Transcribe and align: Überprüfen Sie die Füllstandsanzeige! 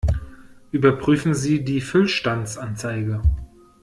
Überprüfen 0.71 1.35
Sie 1.35 1.63
die 1.63 1.79
Füllstandsanzeige! 1.79 3.21